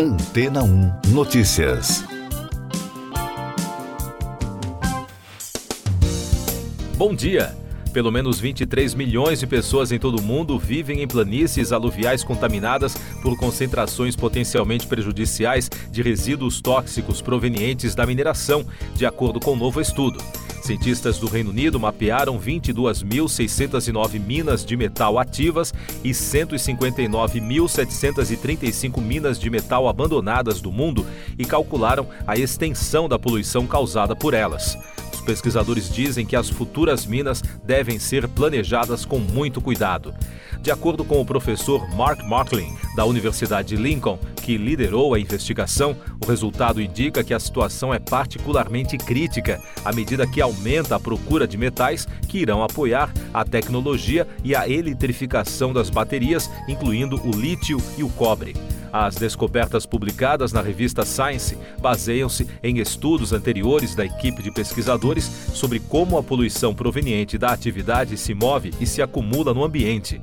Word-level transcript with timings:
Antena 0.00 0.62
1 0.62 0.92
Notícias. 1.08 2.04
Bom 6.96 7.12
dia. 7.16 7.56
Pelo 7.92 8.12
menos 8.12 8.38
23 8.38 8.94
milhões 8.94 9.40
de 9.40 9.46
pessoas 9.48 9.90
em 9.90 9.98
todo 9.98 10.20
o 10.20 10.22
mundo 10.22 10.56
vivem 10.56 11.02
em 11.02 11.08
planícies 11.08 11.72
aluviais 11.72 12.22
contaminadas 12.22 12.94
por 13.22 13.36
concentrações 13.36 14.14
potencialmente 14.14 14.86
prejudiciais 14.86 15.68
de 15.90 16.00
resíduos 16.00 16.60
tóxicos 16.60 17.20
provenientes 17.20 17.96
da 17.96 18.06
mineração, 18.06 18.64
de 18.94 19.04
acordo 19.04 19.40
com 19.40 19.54
um 19.54 19.56
novo 19.56 19.80
estudo. 19.80 20.22
Cientistas 20.68 21.18
do 21.18 21.26
Reino 21.28 21.48
Unido 21.48 21.80
mapearam 21.80 22.38
22.609 22.38 24.20
minas 24.20 24.66
de 24.66 24.76
metal 24.76 25.18
ativas 25.18 25.72
e 26.04 26.10
159.735 26.10 29.00
minas 29.00 29.38
de 29.38 29.48
metal 29.48 29.88
abandonadas 29.88 30.60
do 30.60 30.70
mundo 30.70 31.06
e 31.38 31.46
calcularam 31.46 32.06
a 32.26 32.36
extensão 32.36 33.08
da 33.08 33.18
poluição 33.18 33.66
causada 33.66 34.14
por 34.14 34.34
elas 34.34 34.76
pesquisadores 35.28 35.92
dizem 35.92 36.24
que 36.24 36.34
as 36.34 36.48
futuras 36.48 37.04
minas 37.04 37.42
devem 37.62 37.98
ser 37.98 38.26
planejadas 38.26 39.04
com 39.04 39.18
muito 39.18 39.60
cuidado. 39.60 40.14
De 40.62 40.70
acordo 40.70 41.04
com 41.04 41.20
o 41.20 41.24
professor 41.24 41.86
Mark 41.94 42.24
Martlin, 42.24 42.74
da 42.96 43.04
Universidade 43.04 43.68
de 43.68 43.76
Lincoln, 43.76 44.18
que 44.48 44.56
liderou 44.56 45.12
a 45.12 45.20
investigação, 45.20 45.94
o 46.24 46.26
resultado 46.26 46.80
indica 46.80 47.22
que 47.22 47.34
a 47.34 47.38
situação 47.38 47.92
é 47.92 47.98
particularmente 47.98 48.96
crítica 48.96 49.60
à 49.84 49.92
medida 49.92 50.26
que 50.26 50.40
aumenta 50.40 50.96
a 50.96 50.98
procura 50.98 51.46
de 51.46 51.58
metais 51.58 52.08
que 52.26 52.38
irão 52.38 52.62
apoiar 52.62 53.12
a 53.34 53.44
tecnologia 53.44 54.26
e 54.42 54.56
a 54.56 54.66
eletrificação 54.66 55.70
das 55.70 55.90
baterias, 55.90 56.50
incluindo 56.66 57.20
o 57.28 57.30
lítio 57.30 57.76
e 57.98 58.02
o 58.02 58.08
cobre. 58.08 58.56
As 58.90 59.16
descobertas 59.16 59.84
publicadas 59.84 60.50
na 60.50 60.62
revista 60.62 61.04
Science 61.04 61.58
baseiam-se 61.78 62.48
em 62.62 62.78
estudos 62.78 63.34
anteriores 63.34 63.94
da 63.94 64.06
equipe 64.06 64.42
de 64.42 64.50
pesquisadores 64.50 65.24
sobre 65.52 65.78
como 65.78 66.16
a 66.16 66.22
poluição 66.22 66.74
proveniente 66.74 67.36
da 67.36 67.50
atividade 67.50 68.16
se 68.16 68.32
move 68.32 68.72
e 68.80 68.86
se 68.86 69.02
acumula 69.02 69.52
no 69.52 69.62
ambiente. 69.62 70.22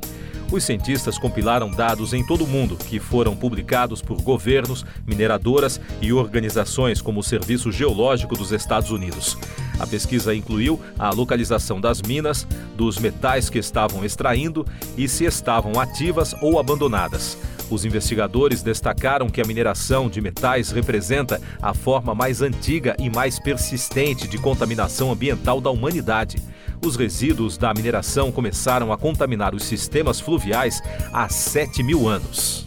Os 0.55 0.63
cientistas 0.63 1.19
compilaram 1.19 1.69
dados 1.69 2.13
em 2.13 2.25
todo 2.25 2.45
o 2.45 2.47
mundo 2.47 2.77
que 2.77 2.97
foram 2.97 3.35
publicados 3.35 4.01
por 4.01 4.21
governos, 4.21 4.85
mineradoras 5.05 5.81
e 6.01 6.13
organizações 6.13 7.01
como 7.01 7.19
o 7.19 7.23
Serviço 7.23 7.73
Geológico 7.73 8.37
dos 8.37 8.53
Estados 8.53 8.89
Unidos. 8.89 9.37
A 9.77 9.85
pesquisa 9.85 10.33
incluiu 10.33 10.79
a 10.97 11.09
localização 11.09 11.81
das 11.81 12.01
minas, 12.01 12.47
dos 12.77 12.97
metais 12.97 13.49
que 13.49 13.59
estavam 13.59 14.05
extraindo 14.05 14.65
e 14.97 15.09
se 15.09 15.25
estavam 15.25 15.77
ativas 15.77 16.33
ou 16.41 16.57
abandonadas. 16.57 17.37
Os 17.69 17.83
investigadores 17.83 18.61
destacaram 18.61 19.27
que 19.27 19.41
a 19.41 19.45
mineração 19.45 20.09
de 20.09 20.21
metais 20.21 20.71
representa 20.71 21.41
a 21.61 21.73
forma 21.73 22.13
mais 22.13 22.41
antiga 22.41 22.95
e 22.99 23.09
mais 23.09 23.39
persistente 23.39 24.27
de 24.27 24.37
contaminação 24.37 25.11
ambiental 25.11 25.59
da 25.59 25.69
humanidade. 25.69 26.37
Os 26.85 26.95
resíduos 26.95 27.57
da 27.57 27.73
mineração 27.73 28.31
começaram 28.31 28.93
a 28.93 28.97
contaminar 28.97 29.55
os 29.55 29.63
sistemas 29.63 30.19
fluviais 30.19 30.81
há 31.11 31.27
7 31.27 31.81
mil 31.81 32.07
anos. 32.07 32.65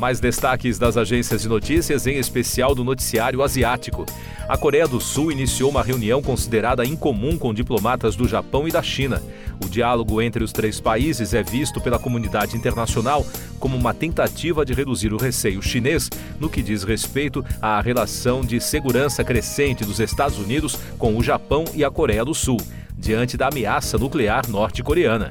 Mais 0.00 0.18
destaques 0.18 0.78
das 0.78 0.96
agências 0.96 1.42
de 1.42 1.48
notícias, 1.48 2.06
em 2.06 2.16
especial 2.16 2.74
do 2.74 2.82
noticiário 2.82 3.42
asiático. 3.42 4.06
A 4.48 4.56
Coreia 4.56 4.88
do 4.88 4.98
Sul 4.98 5.30
iniciou 5.30 5.70
uma 5.70 5.82
reunião 5.82 6.22
considerada 6.22 6.86
incomum 6.86 7.36
com 7.36 7.52
diplomatas 7.52 8.16
do 8.16 8.26
Japão 8.26 8.66
e 8.66 8.72
da 8.72 8.82
China. 8.82 9.22
O 9.62 9.68
diálogo 9.68 10.22
entre 10.22 10.42
os 10.42 10.52
três 10.52 10.80
países 10.80 11.34
é 11.34 11.42
visto 11.42 11.82
pela 11.82 11.98
comunidade 11.98 12.56
internacional 12.56 13.26
como 13.58 13.76
uma 13.76 13.92
tentativa 13.92 14.64
de 14.64 14.72
reduzir 14.72 15.12
o 15.12 15.18
receio 15.18 15.60
chinês 15.60 16.08
no 16.40 16.48
que 16.48 16.62
diz 16.62 16.82
respeito 16.82 17.44
à 17.60 17.78
relação 17.82 18.40
de 18.40 18.58
segurança 18.58 19.22
crescente 19.22 19.84
dos 19.84 20.00
Estados 20.00 20.38
Unidos 20.38 20.78
com 20.96 21.14
o 21.14 21.22
Japão 21.22 21.66
e 21.74 21.84
a 21.84 21.90
Coreia 21.90 22.24
do 22.24 22.32
Sul, 22.32 22.56
diante 22.96 23.36
da 23.36 23.48
ameaça 23.48 23.98
nuclear 23.98 24.48
norte-coreana. 24.48 25.30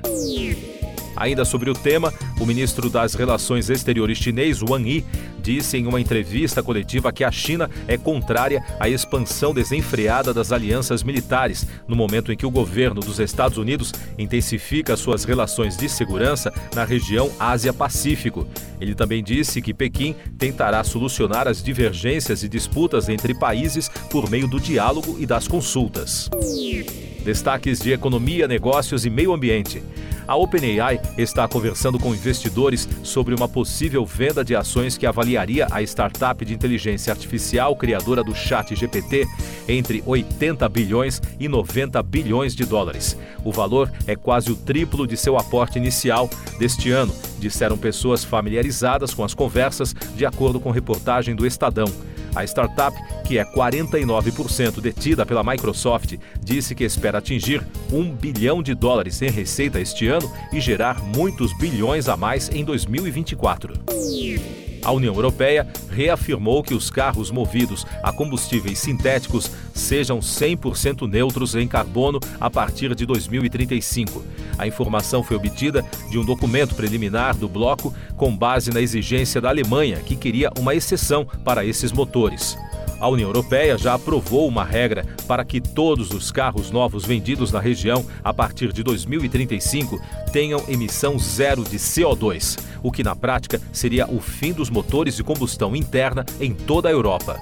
Ainda 1.20 1.44
sobre 1.44 1.70
o 1.70 1.74
tema, 1.74 2.14
o 2.40 2.46
ministro 2.46 2.90
das 2.90 3.14
Relações 3.14 3.70
Exteriores 3.70 4.18
chinês, 4.18 4.62
Wang 4.62 4.90
Yi, 4.90 5.06
disse 5.44 5.78
em 5.78 5.86
uma 5.86 6.00
entrevista 6.00 6.64
coletiva 6.64 7.12
que 7.12 7.26
a 7.26 7.32
China 7.32 7.70
é 7.88 7.98
contrária 7.98 8.64
à 8.80 8.88
expansão 8.88 9.54
desenfreada 9.54 10.34
das 10.34 10.54
alianças 10.54 11.04
militares, 11.04 11.68
no 11.86 11.96
momento 11.96 12.32
em 12.32 12.38
que 12.38 12.46
o 12.46 12.52
governo 12.52 13.02
dos 13.02 13.20
Estados 13.20 13.58
Unidos 13.58 13.92
intensifica 14.18 14.96
suas 14.96 15.26
relações 15.26 15.76
de 15.76 15.90
segurança 15.90 16.54
na 16.74 16.86
região 16.86 17.30
Ásia-Pacífico. 17.38 18.48
Ele 18.80 18.96
também 18.96 19.22
disse 19.22 19.62
que 19.62 19.74
Pequim 19.74 20.16
tentará 20.38 20.84
solucionar 20.86 21.50
as 21.50 21.62
divergências 21.62 22.44
e 22.44 22.48
disputas 22.48 23.10
entre 23.10 23.34
países 23.34 23.90
por 24.10 24.30
meio 24.30 24.48
do 24.48 24.60
diálogo 24.60 25.18
e 25.20 25.26
das 25.26 25.50
consultas. 25.50 26.30
Destaques 27.26 27.80
de 27.80 27.92
economia, 27.92 28.48
negócios 28.48 29.06
e 29.06 29.10
meio 29.10 29.34
ambiente. 29.34 29.84
A 30.30 30.36
OpenAI 30.36 31.02
está 31.18 31.48
conversando 31.48 31.98
com 31.98 32.14
investidores 32.14 32.88
sobre 33.02 33.34
uma 33.34 33.50
possível 33.50 34.06
venda 34.06 34.46
de 34.46 34.56
ações 34.56 34.96
que 34.96 35.08
avaliaria 35.08 35.68
a 35.72 35.82
startup 35.82 36.46
de 36.46 36.54
inteligência 36.54 37.12
artificial 37.12 37.76
criadora 37.76 38.24
do 38.24 38.36
Chat 38.36 38.76
GPT 38.76 39.26
entre 39.68 40.04
80 40.06 40.70
bilhões 40.70 41.20
e 41.40 41.48
90 41.48 42.04
bilhões 42.04 42.54
de 42.54 42.64
dólares. 42.64 43.18
O 43.44 43.52
valor 43.52 43.92
é 44.06 44.16
quase 44.16 44.52
o 44.52 44.56
triplo 44.56 45.08
de 45.08 45.18
seu 45.18 45.36
aporte 45.36 45.80
inicial 45.80 46.30
deste 46.60 46.92
ano, 46.92 47.12
disseram 47.40 47.76
pessoas 47.76 48.24
familiarizadas 48.24 49.16
com 49.16 49.24
as 49.24 49.34
conversas, 49.34 49.96
de 50.16 50.28
acordo 50.28 50.60
com 50.60 50.70
reportagem 50.70 51.36
do 51.36 51.44
Estadão. 51.44 51.88
A 52.36 52.44
startup, 52.44 52.96
que 53.26 53.38
é 53.38 53.46
49% 53.46 54.82
detida 54.82 55.26
pela 55.26 55.44
Microsoft, 55.44 56.16
disse 56.42 56.76
que 56.76 56.84
espera 56.84 57.18
atingir 57.18 57.66
um 57.92 58.12
bilhão 58.12 58.62
de 58.62 58.74
dólares 58.74 59.22
em 59.22 59.30
receita 59.30 59.80
este 59.80 60.08
ano 60.08 60.32
e 60.52 60.60
gerar 60.60 61.02
muitos 61.16 61.58
bilhões 61.58 62.08
a 62.08 62.16
mais 62.16 62.50
em 62.50 62.64
2024. 62.64 63.74
A 64.84 64.92
União 64.92 65.14
Europeia 65.14 65.68
reafirmou 65.90 66.64
que 66.64 66.74
os 66.74 66.90
carros 66.90 67.32
movidos 67.32 67.86
a 68.02 68.12
combustíveis 68.12 68.80
sintéticos 68.80 69.52
sejam 69.74 70.20
100% 70.20 71.08
neutros 71.08 71.56
em 71.56 71.68
carbono 71.68 72.20
a 72.40 72.50
partir 72.50 72.96
de 72.96 73.06
2035. 73.06 74.24
A 74.58 74.68
informação 74.68 75.24
foi 75.24 75.38
obtida 75.38 75.86
de 76.10 76.18
um 76.18 76.26
documento 76.26 76.76
preliminar 76.76 77.36
do 77.36 77.48
bloco 77.48 77.94
com 78.16 78.36
base 78.36 78.72
na 78.72 78.82
exigência 78.82 79.42
da 79.42 79.50
Alemanha, 79.50 79.98
que 79.98 80.16
queria 80.16 80.52
uma 80.58 80.76
exceção 80.76 81.26
para 81.44 81.66
esses 81.66 81.92
motores. 81.92 82.58
A 83.00 83.08
União 83.08 83.30
Europeia 83.30 83.78
já 83.78 83.94
aprovou 83.94 84.46
uma 84.46 84.66
regra 84.66 85.06
para 85.26 85.46
que 85.46 85.62
todos 85.62 86.12
os 86.12 86.32
carros 86.32 86.70
novos 86.70 87.06
vendidos 87.06 87.50
na 87.50 87.60
região 87.60 88.06
a 88.22 88.34
partir 88.34 88.74
de 88.74 88.84
2035 88.84 90.02
tenham 90.34 90.62
emissão 90.68 91.18
zero 91.18 91.64
de 91.64 91.78
CO2, 91.78 92.60
o 92.84 92.92
que 92.92 93.04
na 93.04 93.16
prática 93.16 93.62
seria 93.72 94.08
o 94.10 94.20
fim 94.20 94.54
dos 94.54 94.70
motores 94.70 95.16
de 95.16 95.24
combustão 95.24 95.76
interna 95.76 96.26
em 96.40 96.54
toda 96.54 96.90
a 96.90 96.92
Europa. 96.92 97.40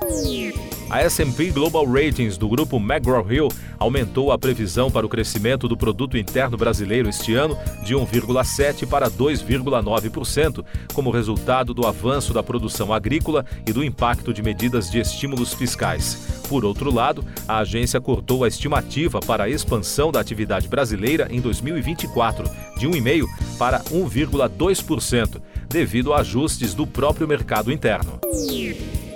A 0.90 1.02
S&P 1.02 1.52
Global 1.52 1.86
Ratings 1.86 2.38
do 2.38 2.48
grupo 2.48 2.78
McGraw-Hill 2.78 3.50
aumentou 3.78 4.32
a 4.32 4.38
previsão 4.38 4.90
para 4.90 5.06
o 5.06 5.10
crescimento 5.10 5.68
do 5.68 5.76
produto 5.76 6.18
interno 6.18 6.56
brasileiro 6.56 7.10
este 7.10 7.34
ano 7.34 7.58
de 7.84 7.94
1,7 7.94 8.88
para 8.88 9.12
2,9%, 9.12 10.64
como 10.94 11.12
resultado 11.12 11.74
do 11.74 11.86
avanço 11.86 12.34
da 12.34 12.42
produção 12.42 12.94
agrícola 12.94 13.46
e 13.68 13.74
do 13.74 13.84
impacto 13.84 14.34
de 14.34 14.42
medidas 14.42 14.90
de 14.90 15.00
estímulos 15.00 15.54
fiscais. 15.54 16.42
Por 16.48 16.64
outro 16.64 16.90
lado, 16.90 17.24
a 17.46 17.58
agência 17.58 18.00
cortou 18.00 18.46
a 18.46 18.48
estimativa 18.48 19.20
para 19.20 19.44
a 19.44 19.50
expansão 19.50 20.10
da 20.10 20.22
atividade 20.22 20.70
brasileira 20.70 21.28
em 21.30 21.42
2024 21.42 22.50
de 22.78 22.88
1,5 22.88 23.26
para 23.58 23.82
1,2%, 23.82 25.42
devido 25.68 26.14
a 26.14 26.22
ajustes 26.22 26.74
do 26.74 26.88
próprio 26.88 27.28
mercado 27.28 27.74
interno. 27.74 28.22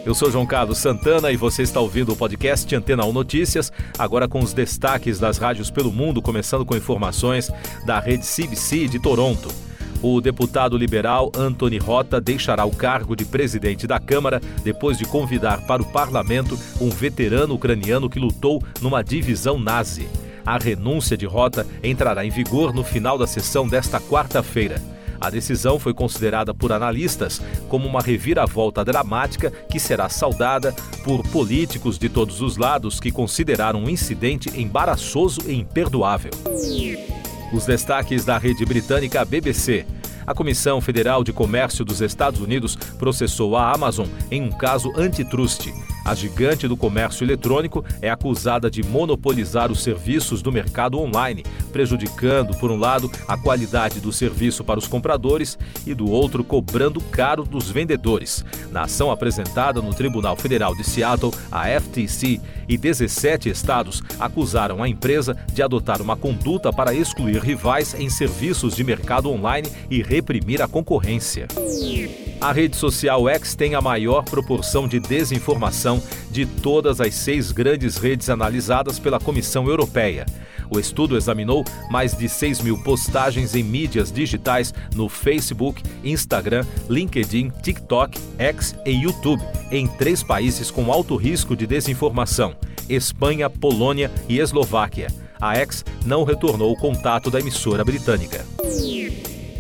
Eu 0.03 0.15
sou 0.15 0.31
João 0.31 0.48
Carlos 0.48 0.80
Santana 0.80 1.31
e 1.31 1.38
você 1.38 1.62
está 1.62 1.80
ouvindo 1.80 2.12
o 2.12 2.15
podcast 2.15 2.75
Antena 2.75 3.06
1 3.06 3.13
Notícias, 3.13 3.71
agora 4.00 4.27
com 4.27 4.39
os 4.39 4.51
destaques 4.51 5.19
das 5.19 5.38
rádios 5.38 5.69
pelo 5.69 5.92
mundo, 5.92 6.24
começando 6.24 6.65
com 6.65 6.75
informações 6.75 7.51
da 7.86 8.00
rede 8.00 8.25
CBC 8.25 8.88
de 8.88 9.00
Toronto. 9.00 9.50
O 10.01 10.19
deputado 10.19 10.75
liberal 10.75 11.31
Anthony 11.38 11.77
Rota 11.77 12.19
deixará 12.19 12.65
o 12.65 12.75
cargo 12.75 13.15
de 13.15 13.24
presidente 13.25 13.86
da 13.86 14.00
Câmara 14.00 14.42
depois 14.63 14.98
de 14.98 15.06
convidar 15.06 15.68
para 15.68 15.83
o 15.83 15.92
parlamento 15.92 16.57
um 16.80 16.89
veterano 16.89 17.53
ucraniano 17.53 18.09
que 18.09 18.18
lutou 18.19 18.63
numa 18.81 19.03
divisão 19.03 19.59
nazi. 19.59 20.09
A 20.44 20.57
renúncia 20.57 21.15
de 21.15 21.27
Rota 21.27 21.68
entrará 21.83 22.25
em 22.25 22.31
vigor 22.31 22.74
no 22.74 22.83
final 22.83 23.19
da 23.19 23.27
sessão 23.27 23.68
desta 23.68 24.00
quarta-feira. 24.00 24.81
A 25.22 25.30
decisão 25.30 25.78
foi 25.78 25.94
considerada 25.94 26.52
por 26.52 26.72
analistas 26.72 27.40
como 27.70 27.88
uma 27.88 28.02
reviravolta 28.02 28.84
dramática 28.84 29.52
que 29.52 29.80
será 29.80 30.10
saudada 30.10 30.74
por 31.04 31.22
políticos 31.28 32.00
de 32.00 32.10
todos 32.10 32.42
os 32.42 32.58
lados 32.58 33.00
que 33.00 33.12
consideraram 33.12 33.82
o 33.82 33.86
um 33.86 33.90
incidente 33.90 34.50
embaraçoso 34.60 35.42
e 35.46 35.54
imperdoável. 35.54 36.32
Os 37.54 37.66
destaques 37.68 38.26
da 38.26 38.40
rede 38.40 38.66
britânica 38.66 39.24
BBC. 39.24 39.86
A 40.26 40.34
Comissão 40.34 40.82
Federal 40.82 41.24
de 41.24 41.32
Comércio 41.32 41.86
dos 41.86 42.02
Estados 42.02 42.42
Unidos 42.42 42.76
processou 42.98 43.56
a 43.56 43.72
Amazon 43.72 44.08
em 44.32 44.42
um 44.42 44.50
caso 44.50 44.92
antitrust. 44.98 45.72
A 46.03 46.15
gigante 46.15 46.68
do 46.68 46.75
comércio 46.75 47.24
eletrônico 47.24 47.86
é 48.01 48.09
acusada 48.09 48.69
de 48.69 48.83
monopolizar 48.83 49.71
os 49.71 49.81
serviços 49.81 50.42
do 50.42 50.51
mercado 50.51 51.00
online, 51.00 51.44
prejudicando, 51.71 52.57
por 52.57 52.71
um 52.71 52.77
lado, 52.77 53.09
a 53.27 53.38
qualidade 53.38 54.00
do 54.00 54.12
serviço 54.12 54.63
para 54.63 54.80
os 54.80 54.88
compradores 54.88 55.57
e, 55.86 55.94
do 55.94 56.09
outro, 56.09 56.44
cobrando 56.44 57.00
caro 57.01 57.44
dos 57.44 57.69
vendedores. 57.69 58.44
Na 58.71 58.83
ação 58.83 59.12
apresentada 59.12 59.81
no 59.81 59.94
Tribunal 59.94 60.36
Federal 60.36 60.75
de 60.75 60.83
Seattle, 60.83 61.33
a 61.51 61.68
FTC 61.68 62.42
e 62.68 62.77
17 62.77 63.50
estados 63.50 64.01
acusaram 64.19 64.81
a 64.81 64.89
empresa 64.89 65.38
de 65.53 65.62
adotar 65.62 66.01
uma 66.01 66.15
conduta 66.15 66.71
para 66.74 66.94
excluir 66.94 67.39
rivais 67.42 67.94
em 67.94 68.09
serviços 68.09 68.75
de 68.75 68.83
mercado 68.83 69.30
online 69.30 69.69
e 69.89 70.01
reprimir 70.01 70.62
a 70.62 70.68
concorrência. 70.68 71.48
A 72.42 72.52
rede 72.52 72.76
social 72.76 73.30
X 73.30 73.54
tem 73.54 73.76
a 73.76 73.82
maior 73.82 74.24
proporção 74.24 74.88
de 74.88 75.00
desinformação 75.00 76.02
de 76.32 76.44
todas 76.44 77.00
as 77.00 77.14
seis 77.14 77.52
grandes 77.52 77.98
redes 77.98 78.32
analisadas 78.32 78.98
pela 78.98 79.20
Comissão 79.20 79.68
Europeia. 79.68 80.26
O 80.68 80.80
estudo 80.80 81.16
examinou 81.16 81.64
mais 81.92 82.18
de 82.18 82.28
6 82.28 82.62
mil 82.62 82.82
postagens 82.82 83.54
em 83.54 83.62
mídias 83.62 84.12
digitais 84.12 84.74
no 84.96 85.08
Facebook, 85.08 85.84
Instagram, 86.04 86.66
LinkedIn, 86.90 87.52
TikTok, 87.62 88.20
X 88.40 88.76
e 88.88 88.90
YouTube, 88.90 89.44
em 89.70 89.86
três 89.86 90.24
países 90.24 90.72
com 90.72 90.92
alto 90.92 91.16
risco 91.18 91.56
de 91.56 91.68
desinformação: 91.68 92.56
Espanha, 92.90 93.52
Polônia 93.52 94.10
e 94.28 94.40
Eslováquia. 94.40 95.10
A 95.40 95.56
X 95.58 95.86
não 96.08 96.24
retornou 96.24 96.72
o 96.72 96.78
contato 96.78 97.30
da 97.30 97.40
emissora 97.40 97.84
britânica. 97.84 98.44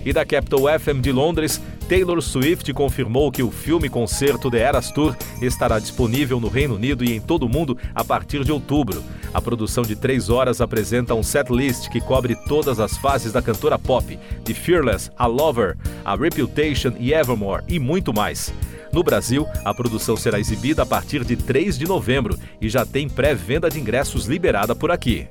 E 0.03 0.11
da 0.11 0.25
Capital 0.25 0.61
FM 0.79 0.99
de 0.99 1.11
Londres, 1.11 1.61
Taylor 1.91 2.21
Swift 2.21 2.71
confirmou 2.71 3.29
que 3.29 3.43
o 3.43 3.51
filme 3.51 3.89
concerto 3.89 4.49
The 4.49 4.59
Eras 4.59 4.91
Tour 4.91 5.13
estará 5.41 5.77
disponível 5.77 6.39
no 6.39 6.47
Reino 6.47 6.75
Unido 6.75 7.03
e 7.03 7.11
em 7.11 7.19
todo 7.19 7.45
o 7.45 7.49
mundo 7.49 7.77
a 7.93 8.01
partir 8.01 8.45
de 8.45 8.51
outubro. 8.53 9.03
A 9.33 9.41
produção 9.41 9.83
de 9.83 9.93
três 9.93 10.29
horas 10.29 10.61
apresenta 10.61 11.13
um 11.13 11.21
setlist 11.21 11.89
que 11.89 11.99
cobre 11.99 12.37
todas 12.47 12.79
as 12.79 12.95
fases 12.95 13.33
da 13.33 13.41
cantora 13.41 13.77
pop, 13.77 14.17
de 14.41 14.53
Fearless 14.53 15.11
a 15.17 15.25
Lover, 15.25 15.77
a 16.05 16.15
Reputation 16.15 16.93
e 16.97 17.13
Evermore 17.13 17.65
e 17.67 17.77
muito 17.77 18.13
mais. 18.13 18.53
No 18.93 19.03
Brasil, 19.03 19.45
a 19.65 19.73
produção 19.73 20.15
será 20.15 20.39
exibida 20.39 20.83
a 20.83 20.85
partir 20.85 21.25
de 21.25 21.35
3 21.35 21.77
de 21.77 21.85
novembro 21.85 22.39
e 22.61 22.69
já 22.69 22.85
tem 22.85 23.09
pré-venda 23.09 23.69
de 23.69 23.81
ingressos 23.81 24.27
liberada 24.27 24.73
por 24.73 24.91
aqui. 24.91 25.27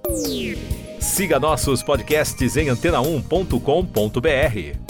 Siga 1.01 1.41
nossos 1.41 1.83
podcasts 1.83 2.55
em 2.59 2.67
antena1.com.br. 2.67 4.90